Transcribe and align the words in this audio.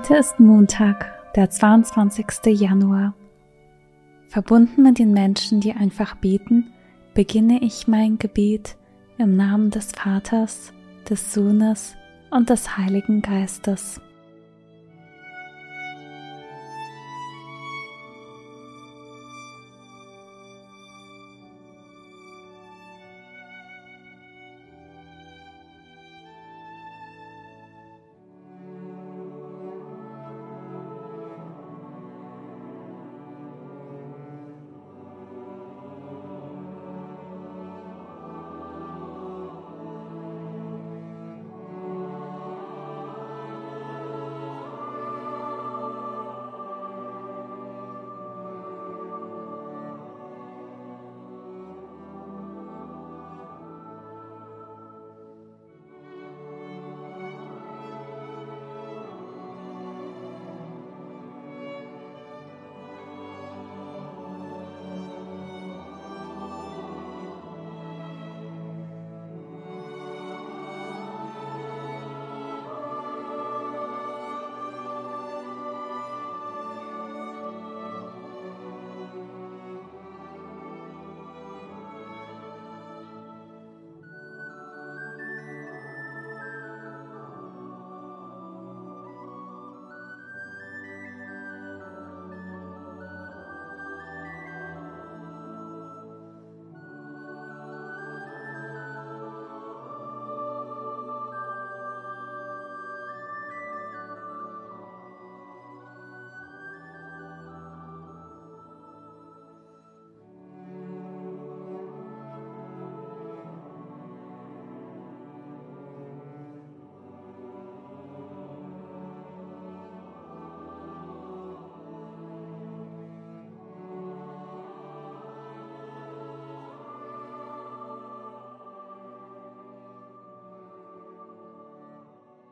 Heute 0.00 0.16
ist 0.16 0.40
Montag, 0.40 1.12
der 1.34 1.50
22. 1.50 2.58
Januar. 2.58 3.12
Verbunden 4.28 4.82
mit 4.82 4.98
den 4.98 5.12
Menschen, 5.12 5.60
die 5.60 5.74
einfach 5.74 6.14
beten, 6.14 6.72
beginne 7.12 7.62
ich 7.62 7.86
mein 7.86 8.16
Gebet 8.16 8.78
im 9.18 9.36
Namen 9.36 9.68
des 9.68 9.92
Vaters, 9.92 10.72
des 11.10 11.34
Sohnes 11.34 11.96
und 12.30 12.48
des 12.48 12.78
Heiligen 12.78 13.20
Geistes. 13.20 14.00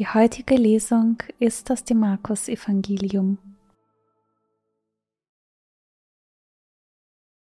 Die 0.00 0.08
heutige 0.08 0.54
Lesung 0.54 1.22
ist 1.40 1.70
aus 1.70 1.84
dem 1.84 1.98
Markus-Evangelium. 2.00 3.36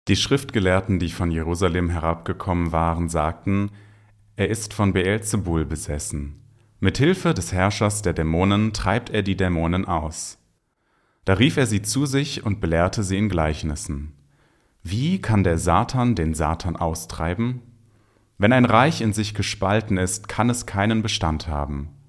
Die 0.10 0.18
Schriftgelehrten, 0.18 1.00
die 1.00 1.10
von 1.10 1.32
Jerusalem 1.32 1.88
herabgekommen 1.90 2.74
waren, 2.74 3.08
sagten, 3.08 3.72
er 4.36 4.50
ist 4.50 4.74
von 4.74 4.92
Beelzebul 4.92 5.64
besessen. 5.64 6.44
Mit 6.82 6.98
Hilfe 6.98 7.34
des 7.34 7.54
Herrschers 7.54 8.02
der 8.02 8.12
Dämonen 8.12 8.74
treibt 8.74 9.10
er 9.10 9.24
die 9.24 9.38
Dämonen 9.38 9.86
aus. 9.86 10.38
Da 11.24 11.36
rief 11.36 11.56
er 11.56 11.66
sie 11.66 11.82
zu 11.82 12.06
sich 12.06 12.46
und 12.46 12.60
belehrte 12.60 13.04
sie 13.04 13.20
in 13.20 13.30
Gleichnissen. 13.30 14.18
Wie 14.82 15.22
kann 15.22 15.46
der 15.46 15.58
Satan 15.58 16.14
den 16.14 16.34
Satan 16.34 16.76
austreiben? 16.76 17.62
Wenn 18.38 18.52
ein 18.52 18.66
Reich 18.66 19.00
in 19.00 19.14
sich 19.14 19.34
gespalten 19.34 19.96
ist, 19.96 20.28
kann 20.28 20.50
es 20.50 20.66
keinen 20.66 21.02
Bestand 21.02 21.48
haben. 21.48 22.03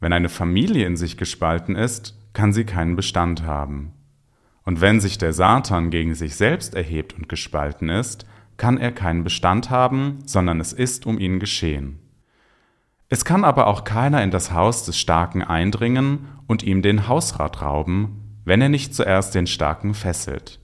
Wenn 0.00 0.12
eine 0.12 0.30
Familie 0.30 0.86
in 0.86 0.96
sich 0.96 1.16
gespalten 1.16 1.76
ist, 1.76 2.18
kann 2.32 2.52
sie 2.52 2.64
keinen 2.64 2.96
Bestand 2.96 3.42
haben. 3.44 3.92
Und 4.64 4.80
wenn 4.80 5.00
sich 5.00 5.18
der 5.18 5.32
Satan 5.32 5.90
gegen 5.90 6.14
sich 6.14 6.36
selbst 6.36 6.74
erhebt 6.74 7.14
und 7.14 7.28
gespalten 7.28 7.88
ist, 7.88 8.26
kann 8.56 8.78
er 8.78 8.92
keinen 8.92 9.24
Bestand 9.24 9.70
haben, 9.70 10.18
sondern 10.26 10.60
es 10.60 10.72
ist 10.72 11.06
um 11.06 11.18
ihn 11.18 11.38
geschehen. 11.38 11.98
Es 13.08 13.24
kann 13.24 13.44
aber 13.44 13.66
auch 13.66 13.84
keiner 13.84 14.22
in 14.22 14.30
das 14.30 14.52
Haus 14.52 14.84
des 14.84 14.98
Starken 14.98 15.42
eindringen 15.42 16.28
und 16.46 16.62
ihm 16.62 16.80
den 16.80 17.08
Hausrat 17.08 17.60
rauben, 17.60 18.38
wenn 18.44 18.62
er 18.62 18.68
nicht 18.68 18.94
zuerst 18.94 19.34
den 19.34 19.46
Starken 19.46 19.94
fesselt. 19.94 20.60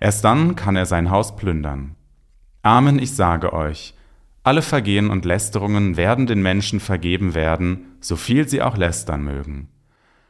Erst 0.00 0.24
dann 0.24 0.54
kann 0.54 0.76
er 0.76 0.86
sein 0.86 1.10
Haus 1.10 1.36
plündern. 1.36 1.96
Amen, 2.62 2.98
ich 2.98 3.14
sage 3.14 3.52
euch, 3.52 3.94
alle 4.42 4.62
Vergehen 4.62 5.10
und 5.10 5.24
Lästerungen 5.24 5.96
werden 5.96 6.26
den 6.26 6.42
Menschen 6.42 6.78
vergeben 6.78 7.34
werden, 7.34 7.93
so 8.04 8.16
viel 8.16 8.46
sie 8.46 8.60
auch 8.60 8.76
lästern 8.76 9.24
mögen. 9.24 9.68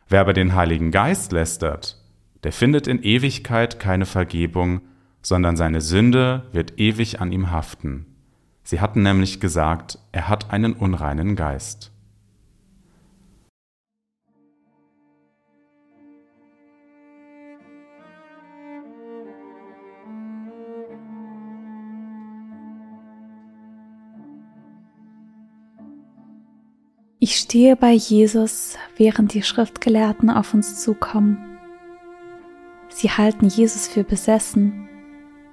Wer 0.09 0.21
aber 0.21 0.33
den 0.33 0.55
Heiligen 0.55 0.93
Geist 0.93 1.33
lästert, 1.33 2.01
der 2.45 2.53
findet 2.53 2.87
in 2.87 3.03
Ewigkeit 3.03 3.81
keine 3.81 4.07
Vergebung, 4.07 4.83
sondern 5.23 5.57
seine 5.57 5.81
Sünde 5.81 6.47
wird 6.53 6.79
ewig 6.79 7.21
an 7.21 7.33
ihm 7.33 7.51
haften. 7.51 8.07
Sie 8.63 8.81
hatten 8.81 9.03
nämlich 9.03 9.41
gesagt, 9.41 9.99
er 10.13 10.29
hat 10.29 10.53
einen 10.53 10.75
unreinen 10.75 11.35
Geist. 11.35 11.91
Ich 27.25 27.39
stehe 27.39 27.75
bei 27.75 27.93
Jesus, 27.93 28.77
während 28.99 29.33
die 29.33 29.43
Schriftgelehrten 29.43 30.29
auf 30.29 30.53
uns 30.53 30.83
zukommen. 30.83 31.39
Sie 32.91 33.09
halten 33.09 33.47
Jesus 33.47 33.89
für 33.89 34.05
besessen. 34.05 34.91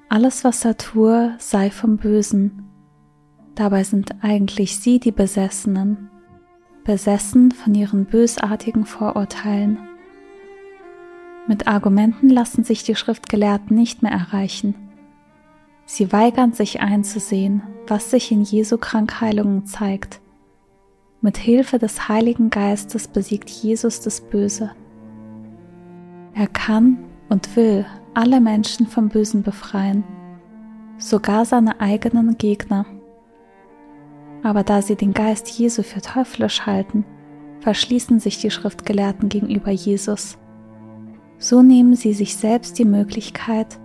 Alles, 0.09 0.44
was 0.44 0.66
er 0.66 0.76
tue, 0.76 1.34
sei 1.38 1.72
vom 1.72 1.96
Bösen. 1.96 2.68
Dabei 3.56 3.86
sind 3.86 4.16
eigentlich 4.22 4.82
sie 4.82 5.00
die 5.00 5.14
Besessenen, 5.14 6.09
besessen 6.84 7.52
von 7.52 7.74
ihren 7.74 8.03
bösartigen 8.03 8.86
Vorurteilen. 8.86 9.80
Mit 11.48 11.70
Argumenten 11.70 12.28
lassen 12.28 12.66
sich 12.66 12.84
die 12.84 12.96
Schriftgelehrten 12.96 13.78
nicht 13.78 14.03
mehr 14.03 14.12
erreichen. 14.12 14.76
Sie 15.85 16.12
weigern 16.12 16.52
sich 16.52 16.82
einzusehen, 16.82 17.64
was 17.88 18.12
sich 18.12 18.29
in 18.29 18.41
Jesu 18.41 18.78
Krankheilungen 18.78 19.66
zeigt 19.66 20.21
mit 21.22 21.38
Hilfe 21.38 21.78
des 21.78 22.09
Heiligen 22.09 22.50
Geistes 22.50 23.08
besiegt 23.08 23.50
Jesus 23.50 24.02
das 24.02 24.22
Böse. 24.22 24.72
Er 26.34 26.47
kann 26.47 26.97
und 27.29 27.56
will 27.56 27.85
alle 28.14 28.41
Menschen 28.41 28.88
vom 28.88 29.09
Bösen 29.09 29.44
befreien, 29.44 30.03
sogar 30.97 31.46
seine 31.46 31.79
eigenen 31.79 32.38
Gegner. 32.38 32.85
Aber 34.44 34.64
da 34.64 34.82
sie 34.82 34.96
den 34.96 35.14
Geist 35.14 35.47
Jesu 35.47 35.84
für 35.84 36.02
teuflisch 36.02 36.66
halten, 36.66 37.06
verschließen 37.59 38.20
sich 38.20 38.40
die 38.40 38.50
Schriftgelehrten 38.50 39.29
gegenüber 39.29 39.70
Jesus. 39.70 40.40
So 41.38 41.62
nehmen 41.62 41.96
sie 41.96 42.14
sich 42.14 42.35
selbst 42.35 42.79
die 42.79 42.85
Möglichkeit, 42.85 43.79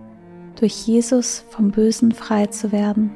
durch 0.58 0.86
Jesus 0.86 1.44
vom 1.50 1.70
Bösen 1.70 2.12
frei 2.12 2.46
zu 2.46 2.72
werden. 2.72 3.10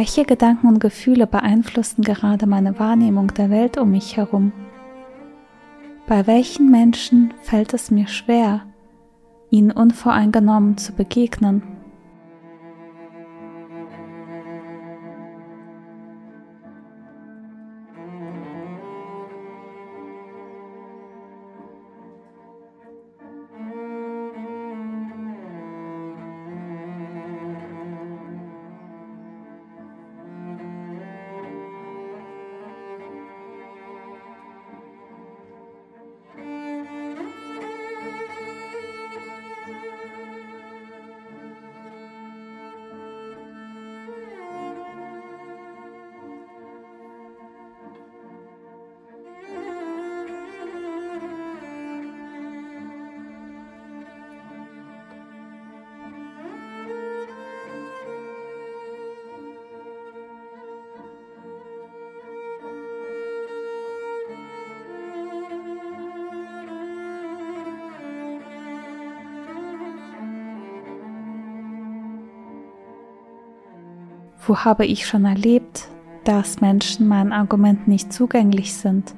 Welche 0.00 0.24
Gedanken 0.24 0.66
und 0.66 0.80
Gefühle 0.80 1.26
beeinflussen 1.26 2.00
gerade 2.00 2.46
meine 2.46 2.78
Wahrnehmung 2.78 3.34
der 3.34 3.50
Welt 3.50 3.76
um 3.76 3.90
mich 3.90 4.16
herum? 4.16 4.50
Bei 6.06 6.26
welchen 6.26 6.70
Menschen 6.70 7.34
fällt 7.42 7.74
es 7.74 7.90
mir 7.90 8.08
schwer, 8.08 8.62
ihnen 9.50 9.70
unvoreingenommen 9.70 10.78
zu 10.78 10.94
begegnen? 10.94 11.60
Wo 74.46 74.58
habe 74.58 74.86
ich 74.86 75.06
schon 75.06 75.24
erlebt, 75.24 75.88
dass 76.24 76.60
Menschen 76.60 77.08
meinen 77.08 77.32
Argumenten 77.32 77.90
nicht 77.90 78.12
zugänglich 78.12 78.74
sind 78.74 79.14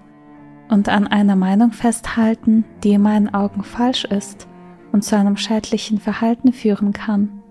und 0.69 0.89
an 0.89 1.07
einer 1.07 1.37
Meinung 1.37 1.73
festhalten, 1.73 2.65
die 2.83 2.93
in 2.93 3.03
meinen 3.03 3.33
Augen 3.33 3.63
falsch 3.63 4.05
ist 4.05 4.49
und 4.91 5.05
zu 5.05 5.17
einem 5.17 5.37
schädlichen 5.37 5.99
Verhalten 5.99 6.53
führen 6.53 6.93
kann? 6.93 7.43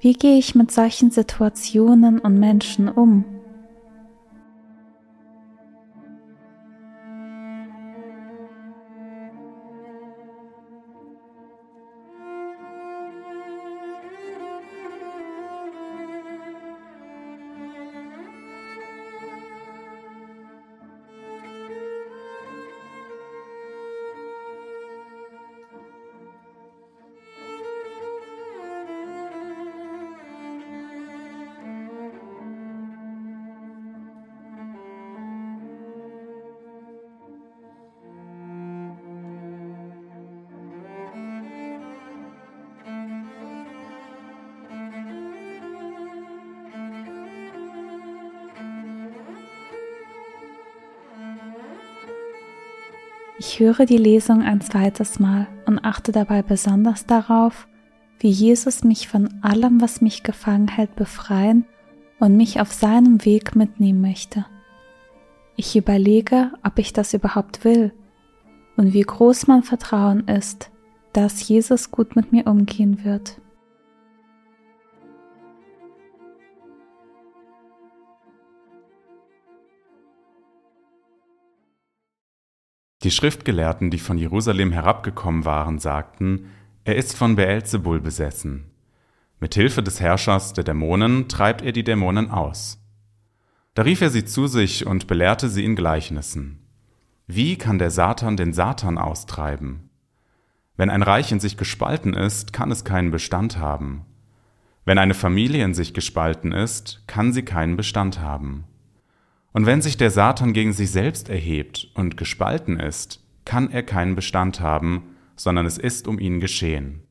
Wie 0.00 0.14
gehe 0.14 0.38
ich 0.38 0.54
mit 0.54 0.70
solchen 0.70 1.10
Situationen 1.10 2.18
und 2.18 2.38
Menschen 2.38 2.88
um? 2.88 3.24
Ich 53.44 53.58
höre 53.58 53.86
die 53.86 53.96
Lesung 53.96 54.42
ein 54.42 54.60
zweites 54.60 55.18
Mal 55.18 55.48
und 55.66 55.80
achte 55.84 56.12
dabei 56.12 56.42
besonders 56.42 57.06
darauf, 57.06 57.66
wie 58.20 58.30
Jesus 58.30 58.84
mich 58.84 59.08
von 59.08 59.42
allem, 59.42 59.80
was 59.80 60.00
mich 60.00 60.22
gefangen 60.22 60.68
hält, 60.68 60.94
befreien 60.94 61.64
und 62.20 62.36
mich 62.36 62.60
auf 62.60 62.72
seinem 62.72 63.24
Weg 63.24 63.56
mitnehmen 63.56 64.00
möchte. 64.00 64.46
Ich 65.56 65.74
überlege, 65.74 66.52
ob 66.62 66.78
ich 66.78 66.92
das 66.92 67.14
überhaupt 67.14 67.64
will 67.64 67.92
und 68.76 68.92
wie 68.92 69.02
groß 69.02 69.48
mein 69.48 69.64
Vertrauen 69.64 70.28
ist, 70.28 70.70
dass 71.12 71.48
Jesus 71.48 71.90
gut 71.90 72.14
mit 72.14 72.30
mir 72.30 72.46
umgehen 72.46 73.04
wird. 73.04 73.40
Die 83.02 83.10
Schriftgelehrten, 83.10 83.90
die 83.90 83.98
von 83.98 84.16
Jerusalem 84.16 84.70
herabgekommen 84.70 85.44
waren, 85.44 85.78
sagten, 85.78 86.46
er 86.84 86.96
ist 86.96 87.16
von 87.16 87.36
Beelzebul 87.36 88.00
besessen. 88.00 88.70
Mit 89.40 89.54
Hilfe 89.54 89.82
des 89.82 90.00
Herrschers 90.00 90.52
der 90.52 90.62
Dämonen 90.62 91.28
treibt 91.28 91.62
er 91.62 91.72
die 91.72 91.82
Dämonen 91.82 92.30
aus. 92.30 92.78
Da 93.74 93.82
rief 93.82 94.02
er 94.02 94.10
sie 94.10 94.24
zu 94.24 94.46
sich 94.46 94.86
und 94.86 95.08
belehrte 95.08 95.48
sie 95.48 95.64
in 95.64 95.74
Gleichnissen. 95.74 96.60
Wie 97.26 97.56
kann 97.56 97.78
der 97.78 97.90
Satan 97.90 98.36
den 98.36 98.52
Satan 98.52 98.98
austreiben? 98.98 99.90
Wenn 100.76 100.90
ein 100.90 101.02
Reich 101.02 101.32
in 101.32 101.40
sich 101.40 101.56
gespalten 101.56 102.14
ist, 102.14 102.52
kann 102.52 102.70
es 102.70 102.84
keinen 102.84 103.10
Bestand 103.10 103.58
haben. 103.58 104.04
Wenn 104.84 104.98
eine 104.98 105.14
Familie 105.14 105.64
in 105.64 105.74
sich 105.74 105.94
gespalten 105.94 106.52
ist, 106.52 107.02
kann 107.06 107.32
sie 107.32 107.42
keinen 107.42 107.76
Bestand 107.76 108.20
haben. 108.20 108.64
Und 109.52 109.66
wenn 109.66 109.82
sich 109.82 109.96
der 109.96 110.10
Satan 110.10 110.52
gegen 110.52 110.72
sich 110.72 110.90
selbst 110.90 111.28
erhebt 111.28 111.88
und 111.94 112.16
gespalten 112.16 112.80
ist, 112.80 113.22
kann 113.44 113.70
er 113.70 113.82
keinen 113.82 114.14
Bestand 114.14 114.60
haben, 114.60 115.14
sondern 115.36 115.66
es 115.66 115.78
ist 115.78 116.08
um 116.08 116.18
ihn 116.18 116.40
geschehen. 116.40 117.02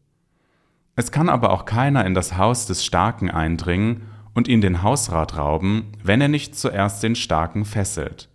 Es 0.96 1.12
kann 1.12 1.30
aber 1.30 1.52
auch 1.52 1.66
keiner 1.66 2.06
in 2.06 2.14
das 2.14 2.38
Haus 2.38 2.66
des 2.66 2.86
Starken 2.86 3.30
eindringen 3.30 4.04
und 4.34 4.48
ihn 4.48 4.62
den 4.62 4.84
Hausrat 4.84 5.38
rauben, 5.38 5.92
wenn 6.04 6.22
er 6.22 6.28
nicht 6.28 6.56
zuerst 6.56 7.04
den 7.04 7.16
Starken 7.16 7.66
fesselt. 7.66 8.30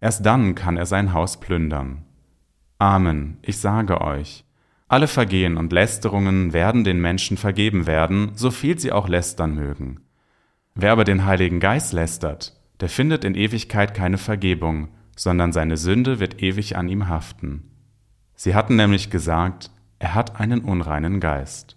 Erst 0.00 0.26
dann 0.26 0.54
kann 0.54 0.76
er 0.76 0.86
sein 0.86 1.12
Haus 1.12 1.40
plündern. 1.40 2.04
Amen, 2.78 3.38
ich 3.42 3.58
sage 3.58 4.00
euch, 4.00 4.44
alle 4.88 5.08
Vergehen 5.08 5.56
und 5.56 5.72
Lästerungen 5.72 6.52
werden 6.52 6.84
den 6.84 7.00
Menschen 7.00 7.36
vergeben 7.36 7.86
werden, 7.86 8.32
so 8.34 8.50
viel 8.50 8.78
sie 8.78 8.92
auch 8.92 9.08
lästern 9.08 9.54
mögen. 9.54 10.00
Wer 10.74 10.92
aber 10.92 11.04
den 11.04 11.24
Heiligen 11.24 11.58
Geist 11.58 11.92
lästert, 11.92 12.55
der 12.80 12.88
findet 12.88 13.24
in 13.24 13.34
Ewigkeit 13.34 13.94
keine 13.94 14.18
Vergebung, 14.18 14.88
sondern 15.16 15.52
seine 15.52 15.76
Sünde 15.76 16.20
wird 16.20 16.42
ewig 16.42 16.76
an 16.76 16.88
ihm 16.88 17.08
haften. 17.08 17.70
Sie 18.34 18.54
hatten 18.54 18.76
nämlich 18.76 19.10
gesagt, 19.10 19.70
er 19.98 20.14
hat 20.14 20.38
einen 20.40 20.60
unreinen 20.60 21.20
Geist. 21.20 21.76